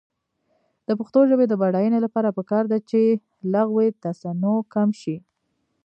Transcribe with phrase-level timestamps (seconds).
[0.87, 3.01] د پښتو ژبې د بډاینې لپاره پکار ده چې
[3.53, 5.17] لغوي تصنع کم شي.